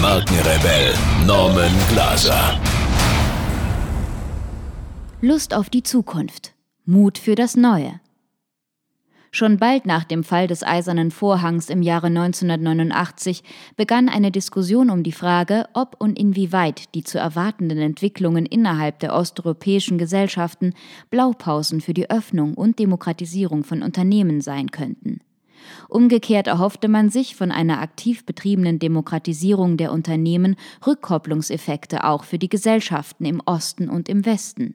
[0.00, 0.94] Markenrebell
[1.26, 2.58] Norman Glaser.
[5.20, 6.54] Lust auf die Zukunft.
[6.86, 8.00] Mut für das Neue.
[9.30, 13.44] Schon bald nach dem Fall des Eisernen Vorhangs im Jahre 1989
[13.76, 19.14] begann eine Diskussion um die Frage, ob und inwieweit die zu erwartenden Entwicklungen innerhalb der
[19.14, 20.72] osteuropäischen Gesellschaften
[21.10, 25.19] Blaupausen für die Öffnung und Demokratisierung von Unternehmen sein könnten.
[25.88, 30.56] Umgekehrt erhoffte man sich von einer aktiv betriebenen Demokratisierung der Unternehmen
[30.86, 34.74] Rückkopplungseffekte auch für die Gesellschaften im Osten und im Westen.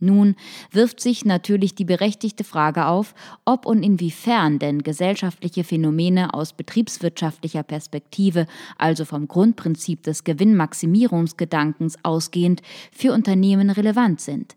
[0.00, 0.36] Nun
[0.70, 7.64] wirft sich natürlich die berechtigte Frage auf, ob und inwiefern denn gesellschaftliche Phänomene aus betriebswirtschaftlicher
[7.64, 14.56] Perspektive, also vom Grundprinzip des Gewinnmaximierungsgedankens ausgehend, für Unternehmen relevant sind.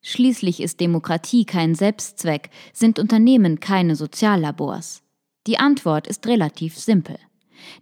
[0.00, 5.02] Schließlich ist Demokratie kein Selbstzweck, sind Unternehmen keine Soziallabors.
[5.48, 7.16] Die Antwort ist relativ simpel.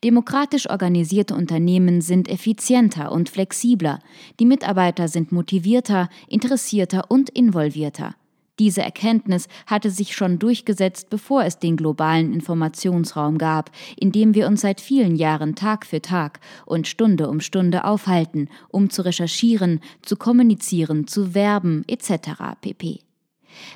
[0.05, 3.98] Demokratisch organisierte Unternehmen sind effizienter und flexibler,
[4.39, 8.14] die Mitarbeiter sind motivierter, interessierter und involvierter.
[8.61, 14.47] Diese Erkenntnis hatte sich schon durchgesetzt, bevor es den globalen Informationsraum gab, in dem wir
[14.47, 19.81] uns seit vielen Jahren Tag für Tag und Stunde um Stunde aufhalten, um zu recherchieren,
[20.03, 22.31] zu kommunizieren, zu werben etc.
[22.61, 23.00] pp.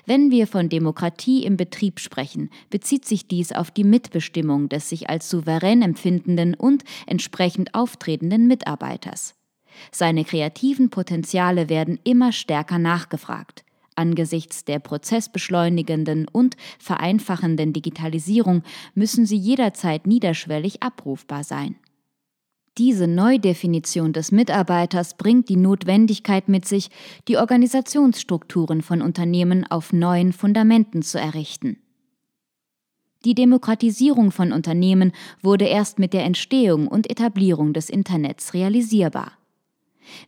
[0.06, 5.08] Wenn wir von Demokratie im Betrieb sprechen, bezieht sich dies auf die Mitbestimmung des sich
[5.08, 9.34] als souverän empfindenden und entsprechend auftretenden Mitarbeiters.
[9.92, 13.64] Seine kreativen Potenziale werden immer stärker nachgefragt.
[13.96, 18.62] Angesichts der prozessbeschleunigenden und vereinfachenden Digitalisierung
[18.94, 21.76] müssen sie jederzeit niederschwellig abrufbar sein.
[22.80, 26.88] Diese Neudefinition des Mitarbeiters bringt die Notwendigkeit mit sich,
[27.28, 31.76] die Organisationsstrukturen von Unternehmen auf neuen Fundamenten zu errichten.
[33.26, 39.32] Die Demokratisierung von Unternehmen wurde erst mit der Entstehung und Etablierung des Internets realisierbar.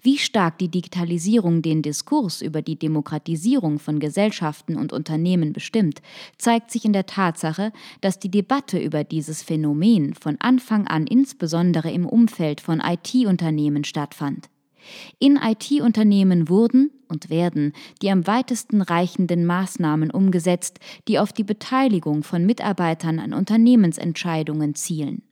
[0.01, 6.03] Wie stark die Digitalisierung den Diskurs über die Demokratisierung von Gesellschaften und Unternehmen bestimmt,
[6.39, 11.91] zeigt sich in der Tatsache, dass die Debatte über dieses Phänomen von Anfang an insbesondere
[11.91, 14.49] im Umfeld von IT-Unternehmen stattfand.
[15.19, 22.23] In IT-Unternehmen wurden und werden die am weitesten reichenden Maßnahmen umgesetzt, die auf die Beteiligung
[22.23, 25.23] von Mitarbeitern an Unternehmensentscheidungen zielen.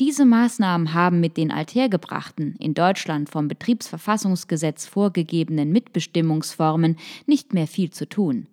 [0.00, 6.96] Diese Maßnahmen haben mit den althergebrachten, in Deutschland vom Betriebsverfassungsgesetz vorgegebenen Mitbestimmungsformen
[7.26, 8.46] nicht mehr viel zu tun.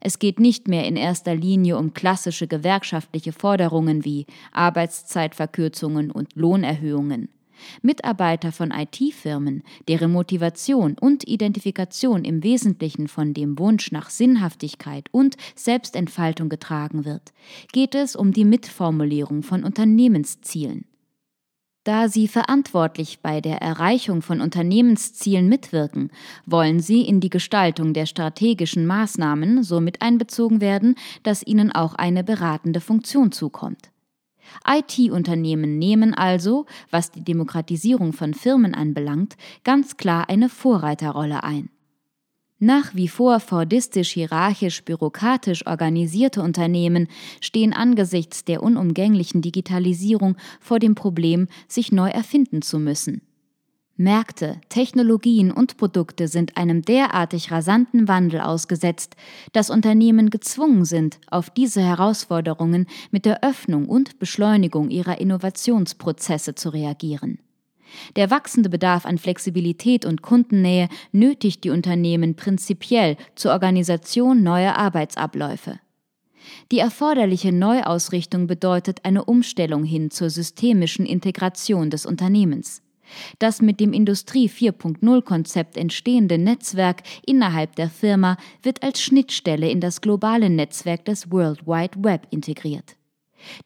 [0.00, 7.28] Es geht nicht mehr in erster Linie um klassische gewerkschaftliche Forderungen wie Arbeitszeitverkürzungen und Lohnerhöhungen.
[7.82, 15.36] Mitarbeiter von IT-Firmen, deren Motivation und Identifikation im Wesentlichen von dem Wunsch nach Sinnhaftigkeit und
[15.54, 17.32] Selbstentfaltung getragen wird,
[17.72, 20.86] geht es um die Mitformulierung von Unternehmenszielen.
[21.86, 26.10] Da sie verantwortlich bei der Erreichung von Unternehmenszielen mitwirken,
[26.44, 31.94] wollen sie in die Gestaltung der strategischen Maßnahmen so mit einbezogen werden, dass ihnen auch
[31.94, 33.92] eine beratende Funktion zukommt.
[34.66, 41.70] IT-Unternehmen nehmen also, was die Demokratisierung von Firmen anbelangt, ganz klar eine Vorreiterrolle ein.
[42.58, 47.08] Nach wie vor fordistisch, hierarchisch, bürokratisch organisierte Unternehmen
[47.42, 53.20] stehen angesichts der unumgänglichen Digitalisierung vor dem Problem, sich neu erfinden zu müssen.
[53.98, 59.16] Märkte, Technologien und Produkte sind einem derartig rasanten Wandel ausgesetzt,
[59.52, 66.68] dass Unternehmen gezwungen sind, auf diese Herausforderungen mit der Öffnung und Beschleunigung ihrer Innovationsprozesse zu
[66.68, 67.38] reagieren.
[68.16, 75.80] Der wachsende Bedarf an Flexibilität und Kundennähe nötigt die Unternehmen prinzipiell zur Organisation neuer Arbeitsabläufe.
[76.70, 82.82] Die erforderliche Neuausrichtung bedeutet eine Umstellung hin zur systemischen Integration des Unternehmens.
[83.38, 90.00] Das mit dem Industrie 4.0-Konzept entstehende Netzwerk innerhalb der Firma wird als Schnittstelle in das
[90.00, 92.96] globale Netzwerk des World Wide Web integriert.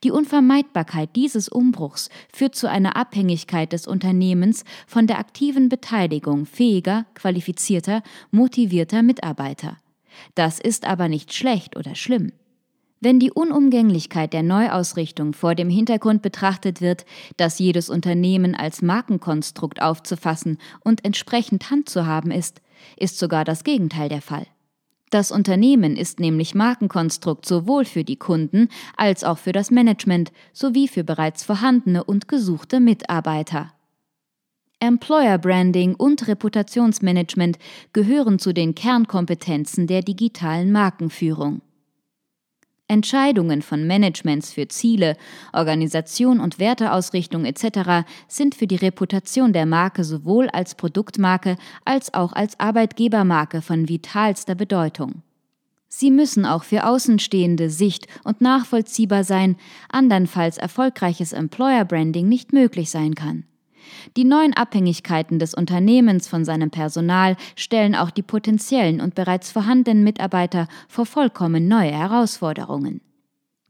[0.05, 7.07] Die Unvermeidbarkeit dieses Umbruchs führt zu einer Abhängigkeit des Unternehmens von der aktiven Beteiligung fähiger,
[7.15, 9.79] qualifizierter, motivierter Mitarbeiter.
[10.35, 12.33] Das ist aber nicht schlecht oder schlimm.
[13.03, 17.07] Wenn die Unumgänglichkeit der Neuausrichtung vor dem Hintergrund betrachtet wird,
[17.39, 22.61] dass jedes Unternehmen als Markenkonstrukt aufzufassen und entsprechend Hand zu haben ist,
[22.99, 24.47] ist sogar das Gegenteil der Fall.
[25.09, 28.69] Das Unternehmen ist nämlich Markenkonstrukt sowohl für die Kunden
[28.99, 33.73] als auch für das Management sowie für bereits vorhandene und gesuchte Mitarbeiter.
[34.79, 37.59] Employer Branding und Reputationsmanagement
[37.93, 41.63] gehören zu den Kernkompetenzen der digitalen Markenführung.
[42.91, 45.17] Entscheidungen von Managements für Ziele,
[45.53, 48.07] Organisation und Werteausrichtung etc.
[48.29, 54.55] sind für die Reputation der Marke sowohl als Produktmarke als auch als Arbeitgebermarke von vitalster
[54.55, 55.23] Bedeutung.
[55.89, 59.57] Sie müssen auch für Außenstehende sicht- und nachvollziehbar sein,
[59.89, 63.45] andernfalls erfolgreiches Employer Branding nicht möglich sein kann.
[64.17, 70.05] Die neuen Abhängigkeiten des Unternehmens von seinem Personal stellen auch die potenziellen und bereits vorhandenen
[70.05, 73.01] Mitarbeiter vor vollkommen neue Herausforderungen.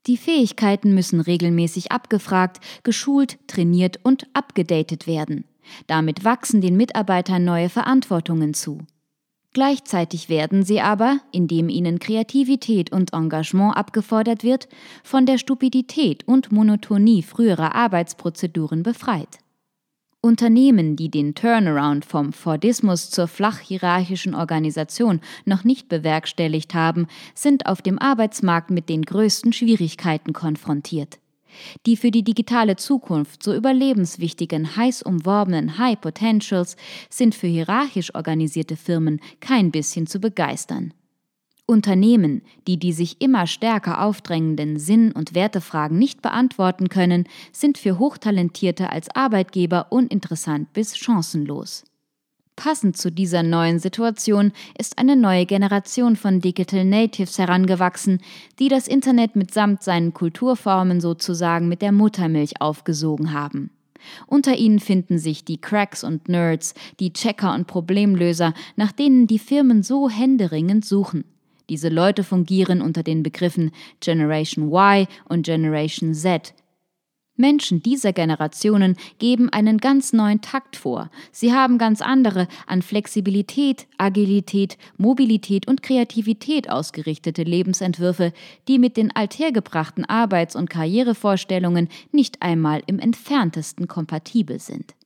[0.06, 5.44] Die Fähigkeiten müssen regelmäßig abgefragt, geschult, trainiert und abgedatet werden.
[5.86, 8.78] Damit wachsen den Mitarbeitern neue Verantwortungen zu.
[9.52, 14.68] Gleichzeitig werden sie aber, indem ihnen Kreativität und Engagement abgefordert wird,
[15.02, 19.39] von der Stupidität und Monotonie früherer Arbeitsprozeduren befreit.
[20.22, 27.80] Unternehmen, die den Turnaround vom Fordismus zur flach-hierarchischen Organisation noch nicht bewerkstelligt haben, sind auf
[27.80, 31.18] dem Arbeitsmarkt mit den größten Schwierigkeiten konfrontiert.
[31.86, 36.76] Die für die digitale Zukunft so überlebenswichtigen, heiß umworbenen High Potentials
[37.08, 40.92] sind für hierarchisch organisierte Firmen kein bisschen zu begeistern.
[41.70, 47.98] Unternehmen, die die sich immer stärker aufdrängenden Sinn- und Wertefragen nicht beantworten können, sind für
[47.98, 51.84] Hochtalentierte als Arbeitgeber uninteressant bis chancenlos.
[52.56, 58.18] Passend zu dieser neuen Situation ist eine neue Generation von Digital Natives herangewachsen,
[58.58, 63.70] die das Internet mitsamt seinen Kulturformen sozusagen mit der Muttermilch aufgesogen haben.
[64.26, 69.38] Unter ihnen finden sich die Cracks und Nerds, die Checker und Problemlöser, nach denen die
[69.38, 71.24] Firmen so händeringend suchen.
[71.70, 73.70] Diese Leute fungieren unter den Begriffen
[74.00, 76.52] Generation Y und Generation Z.
[77.36, 81.10] Menschen dieser Generationen geben einen ganz neuen Takt vor.
[81.30, 88.32] Sie haben ganz andere, an Flexibilität, Agilität, Mobilität und Kreativität ausgerichtete Lebensentwürfe,
[88.66, 94.96] die mit den althergebrachten Arbeits- und Karrierevorstellungen nicht einmal im entferntesten kompatibel sind.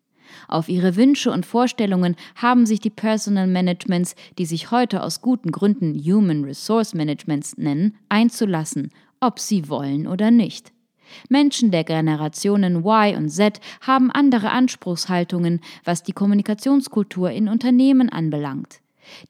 [0.48, 5.52] Auf ihre Wünsche und Vorstellungen haben sich die Personal Managements, die sich heute aus guten
[5.52, 8.90] Gründen Human Resource Managements nennen, einzulassen,
[9.20, 10.72] ob sie wollen oder nicht.
[11.28, 18.80] Menschen der Generationen Y und Z haben andere Anspruchshaltungen, was die Kommunikationskultur in Unternehmen anbelangt.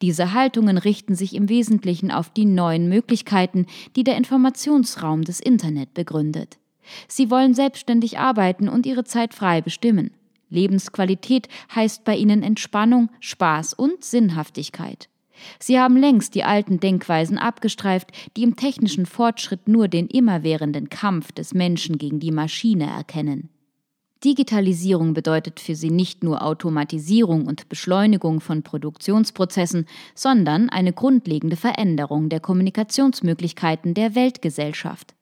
[0.02, 3.66] Diese Haltungen richten sich im Wesentlichen auf die neuen Möglichkeiten,
[3.96, 6.58] die der Informationsraum des Internet begründet.
[7.08, 10.12] Sie wollen selbstständig arbeiten und ihre Zeit frei bestimmen.
[10.54, 15.08] Lebensqualität heißt bei ihnen Entspannung, Spaß und Sinnhaftigkeit.
[15.58, 21.32] Sie haben längst die alten Denkweisen abgestreift, die im technischen Fortschritt nur den immerwährenden Kampf
[21.32, 23.50] des Menschen gegen die Maschine erkennen.
[24.24, 32.30] Digitalisierung bedeutet für sie nicht nur Automatisierung und Beschleunigung von Produktionsprozessen, sondern eine grundlegende Veränderung
[32.30, 35.14] der Kommunikationsmöglichkeiten der Weltgesellschaft.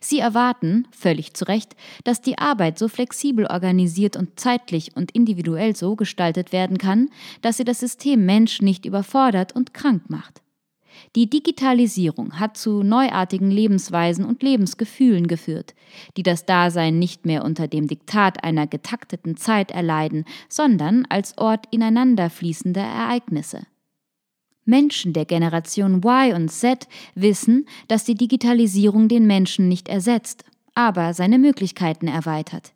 [0.00, 5.74] Sie erwarten, völlig zu Recht, dass die Arbeit so flexibel organisiert und zeitlich und individuell
[5.76, 7.10] so gestaltet werden kann,
[7.40, 10.42] dass sie das System Mensch nicht überfordert und krank macht.
[11.16, 15.74] Die Digitalisierung hat zu neuartigen Lebensweisen und Lebensgefühlen geführt,
[16.16, 21.66] die das Dasein nicht mehr unter dem Diktat einer getakteten Zeit erleiden, sondern als Ort
[21.70, 23.66] ineinanderfließender Ereignisse.
[24.64, 31.14] Menschen der Generation Y und Z wissen, dass die Digitalisierung den Menschen nicht ersetzt, aber
[31.14, 32.72] seine Möglichkeiten erweitert.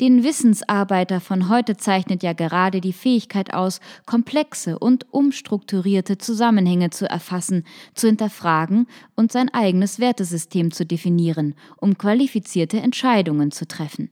[0.00, 7.08] Den Wissensarbeiter von heute zeichnet ja gerade die Fähigkeit aus, komplexe und umstrukturierte Zusammenhänge zu
[7.08, 14.10] erfassen, zu hinterfragen und sein eigenes Wertesystem zu definieren, um qualifizierte Entscheidungen zu treffen.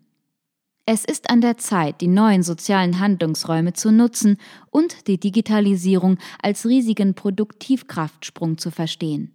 [0.89, 4.37] Es ist an der Zeit, die neuen sozialen Handlungsräume zu nutzen
[4.71, 9.35] und die Digitalisierung als riesigen Produktivkraftsprung zu verstehen.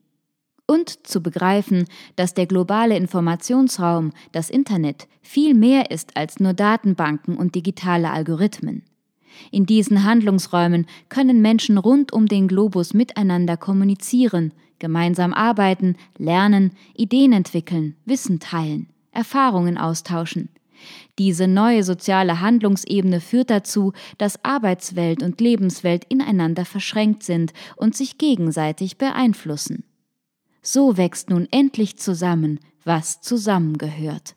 [0.66, 7.36] Und zu begreifen, dass der globale Informationsraum, das Internet, viel mehr ist als nur Datenbanken
[7.36, 8.84] und digitale Algorithmen.
[9.52, 17.34] In diesen Handlungsräumen können Menschen rund um den Globus miteinander kommunizieren, gemeinsam arbeiten, lernen, Ideen
[17.34, 20.48] entwickeln, Wissen teilen, Erfahrungen austauschen–
[21.20, 28.18] diese neue soziale Handlungsebene führt dazu, dass Arbeitswelt und Lebenswelt ineinander verschränkt sind und sich
[28.18, 29.84] gegenseitig beeinflussen.
[30.62, 34.36] So wächst nun endlich zusammen, was zusammengehört.